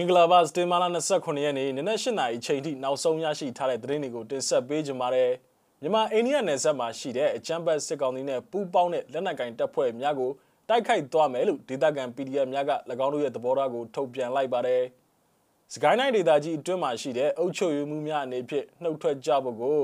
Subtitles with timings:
[0.00, 5.30] မင်္ဂလာပါစတင်မာလာ29ရက်နေ့နနက်8နာရီချိန်ထိနောက်ဆုံးရရှိထားတဲ့သတင်းတွေကိုတင်ဆက်ပေးကြပါမယ်။
[5.80, 10.30] မြန်မာအိန္ဒိယနယ်စပ်မှာရှိတဲ့အကြမ်းဖက်စစ်ကောင်စီနဲ့ပူးပေါင်းတဲ့လက်နက်ကင်တပ်ဖွဲ့များကို
[10.68, 12.72] တိုက်ခိုက်သွားမယ်လို့ဒေသခံ PDF များက၎
[13.04, 14.82] င်းတို့ရဲ့သဘောထားကိုထုတ်ပြန်လိုက်ပါတယ်။
[15.74, 19.78] စကိုင်းတိုင်းဒေသကြီးအတွင်းမှာရှိတဲ့အုပ်ချုပ်ရေးမှုများအနေဖြင့်နှုတ်ထွက်ကြဖို့ကို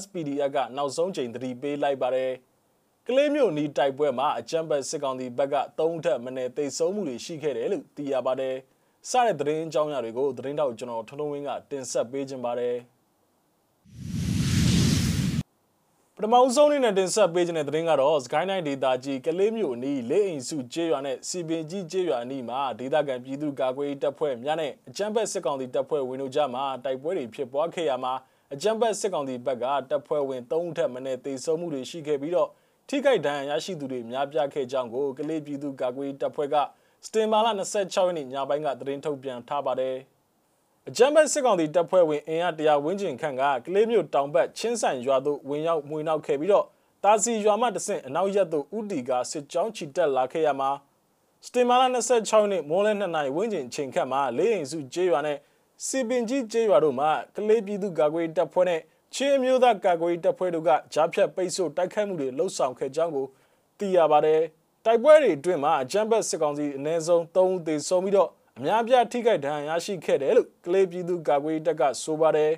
[0.00, 2.30] SPDF ကနောက်ဆုံးချိန်သတိပေးလိုက်ပါတယ်။
[3.06, 8.56] ကလေးမျိုးနီးတိုက်ပွဲမှာအကြမ်းဖက်စစ်ကောင်စီဘက်က၃ထက်မနည်းသိမ်းဆုံးမှုတွေရှိခဲ့တယ်လို့သိရပါတယ်။
[9.10, 12.76] စတဲ့သတင်းအကြောင်းအရာတွေကိုသတင်းတောက်ကျွန်တော်ထွန်းထွန်းဝင်းကတင်ဆက်ပေးခြင်းပါတယ်
[16.16, 28.12] ပထမဆုံးအနေနဲ့တင်ဆက်ပေးခြင်းတဲ့သတင်းကတော့စကိုင်းတိုင်းဒေသကြီးကလေးမြို့အနီးလေးအိမ်စုကျေးရွာနဲ့စီပင်ကြီးကျေးရွာအနီးမှာဒေသခံပြည်သူကာကွယ်ရေးတပ်ဖွဲ့များနဲ့အကြမ်းဖက်စစ်ကောင်စီတပ်ဖွဲ့ဝင်တို့ကြားမှာတိုက်ပွဲတွေဖြစ်ပွားခဲ့ရမှာ
[28.54, 32.48] အကြမ်းဖက်စစ်ကောင်စီဘက်ကတပ်ဖွဲ့ဝင်၃ဦးထက်မနည်းတေဆုံးမှုတွေရှိခဲ့ပြီးတော့
[32.88, 36.56] ထိခိုက်ဒဏ်ရာရရှိသူတွေများပြားခဲ့ကြောင်းကိုကလေးပြည်သူကာကွယ်ရေးတပ်ဖွဲ့က
[37.06, 39.96] စတင်မာလာ26ရက်နေ့ညပိုင်းကသတင်းထုတ်ပြန်ထားပါတယ်။
[40.88, 46.66] အကြမ်းဖက်စစ်ကောင်စီတပ်ဖွဲ့ဝင်အင်အားတရားဝန်းကျင်ခန့်ကကလေးမျိုးတောင်ဘက်ချင်းဆိုင်ရွာသို့ဝင်ရောက်မှွေနှောက်ခဲ့ပြီးတော့
[47.04, 50.70] တာစီရွာမှတဆင့်အနောက်ရက်သို့ဥတီကစစ်ကြောင်းချီတက်လာခဲ့ရမှာ
[51.46, 55.38] စတင်မာလာ26ရက်နေ့မိုးလယ်2နာရီဝန်းကျင်ချိန်ခန့်မှာလေးအိမ်စုကျေးရွာနဲ့
[55.86, 58.80] စီပင်ကြီးကျေးရွာတို့မှာကလေးပြည်သူကာကွယ်တပ်ဖွဲ့နဲ့
[59.14, 63.26] ချင်းမျိုးသားကာကွယ်တပ်ဖွဲ့တို့ကကြားဖြတ်ပိတ်ဆို့တိုက်ခိုက်မှုတွေလှုပ်ဆောင်ခဲ့ကြောင်းကို
[63.78, 64.42] သိရပါတယ်။
[64.86, 72.52] တိုက်ပွဲတွေအတွင်းမှာအကြမ်းဖက်စစ်ကောင်စီအနည်းဆုံး3ဦးသေဆုံးပြီးတော့အများပြားထိခိုက်ဒဏ်ရာရရှိခဲ့တယ်လို့ကလေးပြည်သူကာကွယ်တပ်ကဆိုပါတယ်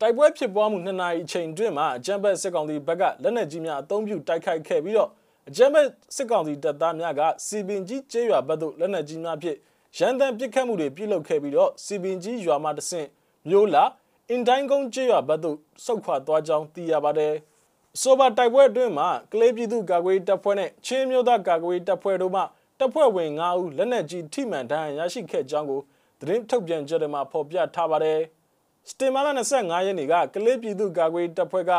[0.00, 5.10] တိုက်ပွဲဖြစ်ပွားမှု2နာရီအချိန်အတွင်းမှာအကြမ်းဖက်စစ်ကောင်စီဘက်ကလက်နက်ကြီးများအုံပြုတိုက်ခိုက်ခဲ့ပြီးတော့
[5.48, 9.58] အကြမ်းဖက်စစ်ကောင်စီတပ်သားများကစီပင်ကြီးကျေးရွာဘက်သို့လက်နက်ကြီးများဖြင့်
[9.98, 13.08] ရန်တမ်းပစ်ခတ်မှုတွေပြုလုပ်ခဲ့ပြီးတော့စီပင်ကြီးရွာမှတဆင့်
[13.48, 13.84] မျိုးလာ
[14.30, 17.34] အင်တိုင်းကုန်းကျေးရွာဘက်သို့ဆုတ်ခွာသွားကြောင်းသိရပါတယ်။
[18.00, 22.42] ဆိုပါတိုက်ပွဲအတွင်းမှာကလေးပြည်သူကာကွယ်တပ်ဖွဲ့နဲ့ချင်းမျိုးသားကာကွယ်တပ်ဖွဲ့တို့မှ
[22.78, 25.80] တပ်ဖွဲ့ဝင်9ဦးလက်နက်ကြီးထိမှန်ဒဏ်ရာရရှိခဲ့ကြောင်းကို
[26.20, 28.20] သတင်းထုတ်ပြန်ကြတဲ့မှာဖော်ပြထားပါတယ်။
[28.88, 31.72] စတင်မာလာ25ရက်နေ့ကကလေးပြည်သူကာကွယ်တပ်ဖွဲ့က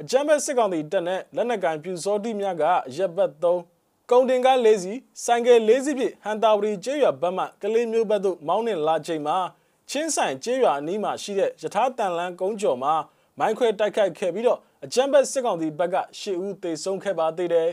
[0.00, 2.64] အကြမ်းဖက်စစ်ကောင်စီတပ်နဲ့လက်နက်ကန်ပြူစောတိများက
[2.96, 9.36] ရပ်ဘက်3ကုန်တင်ကား၄စီးဆိုင်ကယ်၄စီးဖြင့်ဟန်တာဝရီကျေးရွာဘက်မှကလေးမျိုးဘက်သို့မောင်းနှင်လာချိန်မှာ
[9.90, 12.94] ချင်းဆိုင်ကျေးရွာအနီးမှာရှိတဲ့ယထာတန်လန်းကုန်းကျော်မှာ
[13.38, 17.70] မိုင်းခွဲတိုက်ခိုက်ခဲ့ပြီးတော့အကြမ်းဖက်စစ်ကောင်စီဘက်က၈ဦးသေဆုံးခဲ့ပါသေးတယ်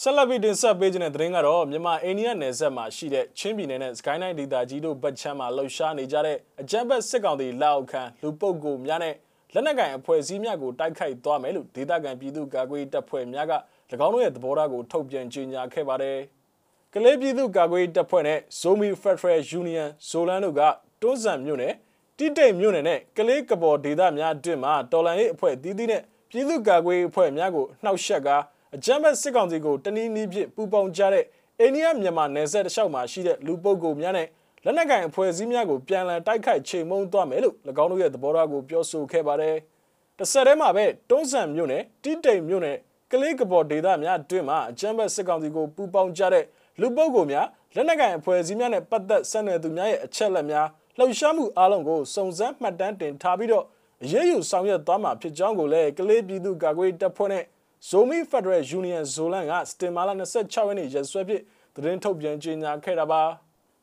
[0.00, 9.14] ဆက်လက်ပြီးတင်ဆက်ပေးခြင်းတဲ့သတင်းကတော့မြန်မာအိန္ဒိယနယ်စပ်မှာရှိတဲ့ချင်းပြည်နယ်နဲ့စကိုင်းတိုင်းဒေသကြီးတို့ဘက်ချမ်းမှာလှုပ်ရှားနေကြတဲ့အကြမ်းဖက်စစ်ကောင်စီလက်အောက်ခံလူပုတ်ကိုများနဲ့
[9.54, 13.52] လက်နက်ကင်အဖွဲ့အစည်းများကိုတိုက်ခိုက်သွားမယ်လို့ဒေသခံပြည်သူ့ကာကွယ်တပ်ဖွဲ့များက၎
[14.06, 16.18] င်းတို့ရဲ့သဘောထားကိုထုတ်ပြန်ကြေညာခဲ့ပါတယ်။
[16.94, 20.62] ကလေးပြည်သူ့ကာကွယ်တပ်ဖွဲ့နဲ့ Zomi Federal Union ဇိုလန်တို့က
[21.02, 21.74] တွန်းဆန်မြို့နယ်
[22.18, 28.36] တိတိတ်မြို့နယ်နဲ့ကလေးကပေါ်ဒေသများအတွင်းမှာတော်လန်ရေးအဖွဲ့တီးတီးနဲ့ပြည်သူ့ကာကွယ်ရေးအဖွဲ့များကိုနှောက်ယှက်ကာ
[28.74, 31.24] အကြမ်းဖက်စစ်ကောင်စီကိုတနည်းနည်းဖြင့်ပူးပေါင်းကြတဲ့
[31.60, 34.28] အိန္ဒိယမြန်မာနယ်စပ်တစ်လျှောက်မှာရှိတဲ့လူပုဂ္ဂိုလ်များနဲ့
[34.64, 39.56] လက်နက်ကင်အဖွဲ့အစည်းများကိုပြန်လည်တိုက်ခိုက်ချိန်မုံသွားမယ်လို့၎င်းတို့ရဲ့သဘောထားကိုပြောဆိုခဲ့ပါတယ်။
[40.18, 42.76] တစ်ဆက်တည်းမှာပဲတွန်းဆန်မြို့နယ်တိတိတ်မြို့နယ်
[43.12, 46.44] ကလေးကပေါ်ဒေသများအတွင်းမှာအကြမ်းဖက်စစ်ကောင်စီကိုပူးပေါင်းကြတဲ့
[46.80, 50.66] လူပုဂ္ဂိုလ်များလက်နက်ကင်အဖွဲ့အစည်းများနဲ့ပတ်သက်ဆက်နွယ်သူများရဲ့အချက်အလက်များ
[50.98, 53.64] လှုပ်ရှားမှုအလုံးကိုစုံစမ်းမှတ်တမ်းတင်ထားပြီးတော့
[54.04, 57.44] အရေးယူဆောင်ရွက်သွားမှာဖြစ်ကြောင်းကိုလည်းကလေးပြည်သူ့ကာကွယ်တပ်ဖွဲ့နဲ့
[57.90, 61.42] Zomi Federal Union Zolan ကစတင်မာလာ26ရက်နေ့ရက်စွဲဖြင့်
[61.74, 63.22] သတင်းထုတ်ပြန်ကြေညာခဲ့တာပါ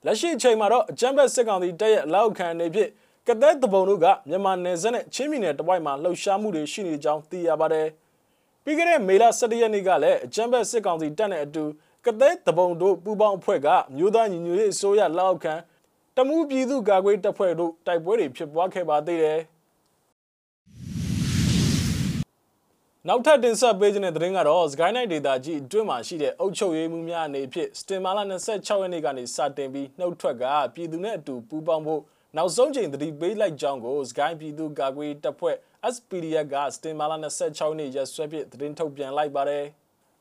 [0.06, 2.90] လက်ရှိအချိန်မှာတော့အကြမ်းဖက်စစ်ကောင်စီတပ်ရဲ့လက်အောက်ခံနေဖြင့်
[3.28, 7.88] ကတဲ့တပုံတို့ကမြန်မာနယ်စပ်နဲ့ချင်းပြည်နယ်တဝိုက်မှာလှုပ်ရှားမှုတွေရှိနေကြောင်းသိရပါတယ်
[8.64, 11.64] ပြီးခဲ့တဲ့မေလ17ရက်နေ့ကလည်းအကြမ်းဖက်စစ်ကောင်စီတပ်နဲ့အတူ
[12.06, 15.53] ကတဲ့တပုံတို့ပူးပေါင်းအဖွဲ့ကမြို့သားညီညွတ်ရေးအစိုးရလက်အောက်ခံ
[16.19, 19.40] တမူးပြည်သူ့ကာကွယ်တပ်ဖွဲ့တို့တိုက်ပွဲတွေဖြစ်ပွားခဲ့ပါသေးတယ်
[23.07, 30.44] နောက်ထပ်တင်ဆက်ပေးခြင်းတဲ့သတင်းကတော့စကိုင်းနိုင်ဒေတာကြီးအတွင်းမှာရှိတဲ့အုပ်ချုပ်ရေးမှုများအနေဖြင့်စတင်မာလာ26ရက်နေ့ကနေစတင်ပြီးနှုတ်ထွက်က
[30.76, 32.02] ပြည်သူနဲ့အတူပူးပေါင်းဖို့
[32.38, 35.55] နောက်ဆုံးချိန်သတိပေးလိုက်ကြောင်းကိုစကိုင်းပြည်သူ့ကာကွယ်တပ်ဖွဲ့
[35.94, 39.66] SPDF ကစတင်မာလာ26ရက်နေ့ရက်စွဲဖြင့်သတင်းထုတ်ပြန်လိုက်ပါတယ်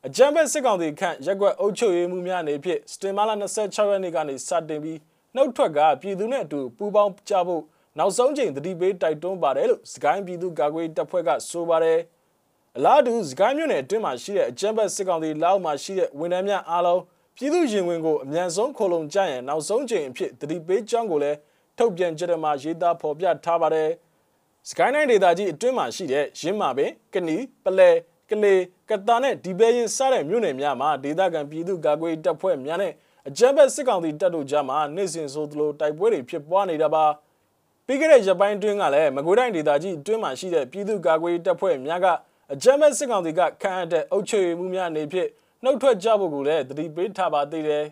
[0.07, 4.97] အကြံဖက်စစ်ကောင်စီခန့်ရက်ွက်အုပ်ချုပ်ရေးမှုများအနေဖြင့်စတင်မာလာ26ရက်နေ့ကနေစတင်ပြီး
[5.35, 7.63] နှုတ်ထွက်ကပြည်သူနဲ့အတူပူးပေါင်းကြဖို့
[7.97, 11.99] နောက်ဆုံးချိန်သတိပေးတိုက်တွန်းပါတယ်လို့စကိုင်းပြည်သူ့ကာကွယ်တပ်ဖွဲ့ကဆိုပါတယ်
[12.77, 17.01] အလားတူစကိုင်းမြို့နယ်အတွင်းမှာရှိတဲ့အကြမ်းဖက်စစ်ကောင်စီလောက်မှာရှိတဲ့ဝန်ထမ်းများအားလုံး
[17.37, 21.37] ပြည်သူရင်ဝင်ကိုအမြန်ဆုံးခိုလုံကြရန်နောက်ဆုံးချိန်အဖြစ်သတိပေးကြောင်းကိုလည်း
[21.77, 23.89] ထုတ်ပြန်ကြတဲ့မှာရေးသားဖော်ပြထားပါတယ်
[24.69, 27.89] စကိုင်းတိုင်းဒေသကြီးအတွင်းမှာရှိတဲ့ရင်းမာပင်ကနီပလဲ
[28.29, 32.93] ကလေးကတာနဲ့ဒီပဲရင်စတဲ့မြို့နယ်များမှာဒေသခံပြည်သူကာကွယ်တပ်ဖွဲ့များနဲ့
[33.29, 37.05] အကြမ်းဖက်စစ်ကောင်စီတပ်တို့ကြားမှာနေ့စဉ်ဆိုသလိုတိုက်ပွဲတွေဖြစ်ပွားနေတာပါ
[37.85, 42.07] ပြီးခဲ့တဲ့ရပိုင်းတွင်းကလည်းမကွေးတိုင်းဒေသကြီးအတွင်းမှာရှိတဲ့ပြည်သူ့ကာကွယ်တပ်ဖွဲ့များက
[42.53, 45.29] အကြမ်းဖက်စစ်ကောင်စီကခံအပ်တဲ့အုပ်ချုပ်ရေးမှုများနေဖြင့်
[45.63, 47.85] နှုတ်ထွက်ကြဖို့ကိုလည်းတတိပေးထားပါသေးတယ်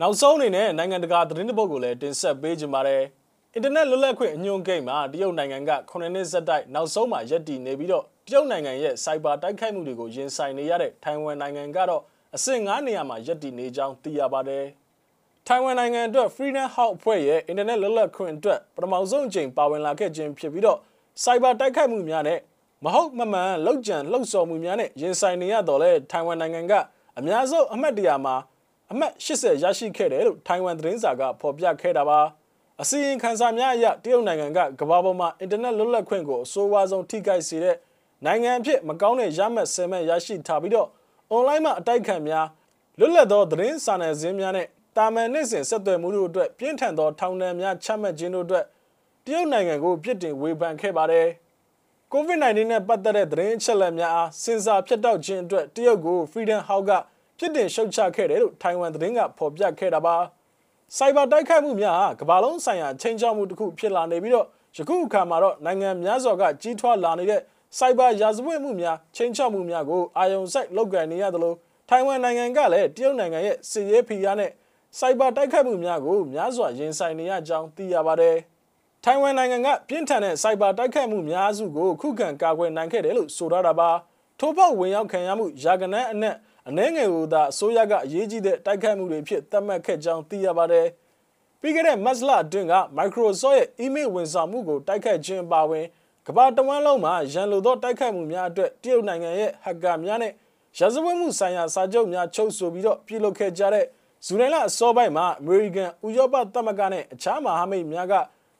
[0.00, 3.04] နောက်ဆုံးအနေနဲ့နိုင်ငံတကာသတင်းတပုတ်ကိုလည်းတင်ဆက်ပေးကြပါမယ်။
[3.54, 12.02] အင်တာနက်လွတ်လပ်ခွင့်အညွှန်းကိန်းမှာတရုတ်နိုင်ငံက9နှစ်ဆက်တိုက်နောက်ဆုံးမှရပ်တည်နေပြီးတော့ ရုတ်နိုင်ငံရဲ့စိုက်ဘာတိုက်ခိုက်မှုတွေကိုရင်ဆိုင်နေရတဲ့ထိုင်ဝမ်နိုင်ငံကတော့
[12.36, 14.64] အဆင့်9နေရာမှာရပ်တည်နေကြောင်းသိရပါတယ်။
[15.46, 20.78] ထိုင်ဝမ်နိုင်ငံအတွက် Freedom House အဖွဲ့ရဲ့အင်တာနက်လွတ်လပ်ခွင့်အတွက်ပထမဆုံးအကြိမ်ပါဝင်လာခဲ့ခြင်းဖြစ်ပြီးတော့
[21.22, 22.38] စိုက်ဘာတိုက်ခိုက်မှုများနဲ့
[22.84, 26.72] မဟုတ်မမှန်လောက်ကျန်လှုပ်ဆော်မှုများနဲ့ရင်ဆိုင်နေရတော့လဲထိုင်ဝမ်နိုင်ငံက
[27.18, 28.34] အများဆုံးအမှတ်တရမှာ
[28.92, 32.20] အမှတ်80ရရှိခဲ့တယ်လို့ထိုင်ဝမ်သတင်းစာကဖော်ပြခဲ့တာပါ
[32.82, 37.76] အစီရင်ခံစာများအရတရုတ်နိုင်ငံကကမ္ဘာပေါ်မှာအင်တာနက်လွတ်လပ်ခွင့်ကိုအဆိုးဝါးဆုံးထိခိုက်စေတဲ့
[38.24, 40.88] နိုင်ငံအဖြစ်မကောင်းတဲ့ရမှတ်ဆယ်မှတ်ရရှိထားပြီးတော့
[41.30, 42.46] အွန်လိုင်းမှာအတိုက်ခံများ
[42.98, 48.64] လွတ်လပ်သောသတင်းစာနယ်ဇင်းများနဲ့တာမန်နေ့စဉ်ဆက်သွယ်မှုတို့အတွက်ပြင်းထန်သောထောင်ဒဏ်များချမှတ်ခြင်းတို့အတွက်
[49.24, 51.26] တရုတ်နိုင်ငံကိုပြစ်တင်ဝေဖန်ခဲ့ပါတယ်။
[52.12, 56.90] COVID-19 နဲ့ပတ်သက်တဲ့သတင်းအချက်အလက်များအားစင်စာဖြတ်တောက်ခြင်းအတွက်တရုတ်ကို Freedom House က
[57.38, 60.16] ပြစ်တင်ရှုတ်ချခဲ့တယ်လို့ထိုင်ဝမ်သတင်းကဖော်ပြခဲ့တာပါ။
[60.96, 64.46] စိုက်ဘာတိုက်ခိုက်မှုများဟာကမ္ဘာလုံးဆိုင်ရာချိန်ချောက်မှုတစ်ခုဖြစ်လာနေပြီးတော့
[64.76, 67.40] ယခုအခါမှာတော့နိုင်ငံများစွာကကြီးထွားလာနေတဲ့
[67.78, 71.54] စိုက်ဘာရာဇဝတ်မှုများချိန်ချောက်မှုများကိုအာယုံစိုက်လုပ်ကန်နေရသလို
[71.88, 74.50] ထိုင်ဝမ်နိုင်ငံကလည်းတရုတ်နိုင်ငံရဲ့စစ်ရေးဖိအားနဲ့
[74.98, 78.36] စိုက်ဘာတိုက်ခိုက်မှုများကိုများစွာရင်ဆိုင်နေရကြောင်းသိရပါတယ်။
[79.04, 83.90] ထိုင်ဝမ်နိုင်ငံကပြင်းထန်တဲ့စိုက်ဘာတိုက်ခိုက်မှုများစုကိုခုခံကာကွယ်နိုင်ခဲ့တယ်လို့ဆိုထားတာပါ။
[84.40, 86.36] ထို့ပေါက်ဝင်ရောက်ခံရမှုရာဂနန်းအနက်
[86.68, 90.86] အနှဲငယ်ကိုသာအစိုးရကအရေးကြီးတဲ့တိုက်ခိုက်မှုတွေဖြစ်သတ်မှတ်ခဲ့ကြောင်းသိရပါတယ်။
[91.60, 95.86] ပြီးခဲ့တဲ့မတ်လအတွင်းက Microsoft ရဲ့ email ဝန်ဆောင်မှုကိုတိုက်ခိုက်ခြင်းပါဝင်
[96.26, 100.32] ကမ္ဘာတဝန်းလုံးမှာရန်လိုသောတိုက်ခိုက်မှုများအတွက်တရုတ်နိုင်ငံရဲ့ဟက်ကာများနဲ့
[100.78, 103.84] ရာဇဝတ်မှုဆိုင်ရာစာချုပ်များချုပ်ဆိုပြီးတော့ပြုလုပ်ခဲ့ကြတဲ့
[104.26, 108.14] ဇူလိုင်လအစောပိုင်းမှာအမေရိကန်ဥရောပသမဂ္ဂနဲ့အခြားမဟာမိတ်များက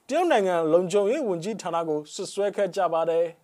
[0.07, 3.25] တရုတ်နိုင်ငံလုံခြုံရေးဝန်ကြီးဌာနကိုဆွဆွဲခဲ့ကြပါတယ်။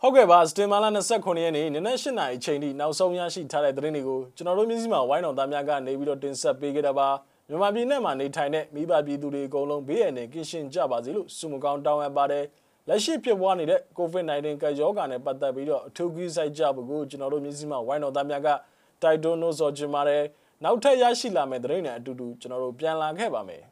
[0.00, 7.08] ဟုတ်ကဲ့ပါစတင်မာလာ29ရက်နေ့နနက်8နာရီချိန်ထိနောက်ဆုံးရရှိထားတဲ့သတင်းတွေကိုကျွန်တော်တို့မျိုးစိမှာဝိုင်းတော်သားများကနေပြီးတော့တင်ဆက်ပေးခဲ့တာပါ
[7.48, 12.44] မြန်မာပြည်နဲ့မှာနေထိုင်တဲ့မိဘပြည်သူတွေအကုန်လုံးဘေးရန်နဲ့ကင်းရှင်းကြပါစေလို့ဆုမကောင်းတောင်းအပ်ပါတယ်
[12.88, 18.48] လက်ရှိဖြစ်ပွားနေတဲ့ COVID-19 ကရောဂါနဲ့ပတ်သက်ပြီးတော့အထူးကြီးဆိုင်ကြဖို့ကိုကျွန်တော်တို့မျိုးစိမှာဝိုင်းတော်သားများက
[19.02, 20.22] တိုက်တွန်းလို့ဆိုချင်ပါတယ်
[20.64, 23.62] နောက်ထပ်ရရှိလာမယ့်သတင်းတွေအတူတူကျွန်တော်တို့ပြန်လာခဲ့ပါမယ်